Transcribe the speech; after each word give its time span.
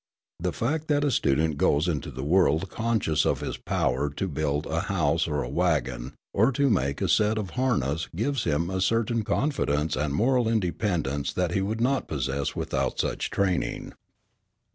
The 0.39 0.51
fact 0.51 0.87
that 0.87 1.03
a 1.03 1.11
student 1.11 1.57
goes 1.59 1.87
into 1.87 2.09
the 2.09 2.23
world 2.23 2.71
conscious 2.71 3.23
of 3.23 3.41
his 3.41 3.57
power 3.57 4.09
to 4.09 4.27
build 4.27 4.65
a 4.65 4.79
house 4.89 5.27
or 5.27 5.43
a 5.43 5.47
wagon 5.47 6.13
or 6.33 6.51
to 6.53 6.71
make 6.71 7.03
a 7.03 7.07
set 7.07 7.37
of 7.37 7.51
harness 7.51 8.09
gives 8.15 8.43
him 8.45 8.71
a 8.71 8.81
certain 8.81 9.21
confidence 9.21 9.95
and 9.95 10.15
moral 10.15 10.47
independence 10.49 11.31
that 11.33 11.51
he 11.51 11.61
would 11.61 11.81
not 11.81 12.07
possess 12.07 12.55
without 12.55 12.99
such 12.99 13.29
training. 13.29 13.93